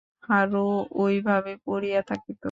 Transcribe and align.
হারু 0.23 0.65
ওইভাবে 0.97 1.51
পড়িয়া 1.65 2.01
থাকিত। 2.09 2.39